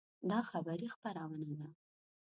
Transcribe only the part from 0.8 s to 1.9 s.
خپرونه ده